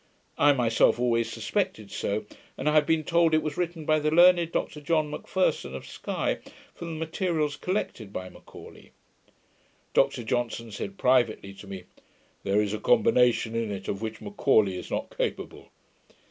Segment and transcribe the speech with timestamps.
[0.39, 2.25] I myself always suspected so;
[2.57, 5.85] and I have been told it was written by the learned Dr John M'Pherson of
[5.85, 6.39] Sky,
[6.73, 8.89] from the materials collected by M'Aulay.
[9.93, 11.83] Dr Johnson said privately to me,
[12.43, 15.69] 'There is a combination in it of which M'Aulay is not capable.'